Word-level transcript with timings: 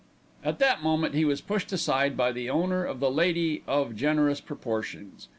At 0.43 0.57
that 0.57 0.81
moment 0.81 1.13
he 1.13 1.25
was 1.25 1.41
pushed 1.41 1.71
aside 1.71 2.17
by 2.17 2.31
the 2.31 2.49
owner 2.49 2.83
of 2.83 2.99
the 2.99 3.11
lady 3.11 3.61
of 3.67 3.95
generous 3.95 4.41
proportions. 4.41 5.27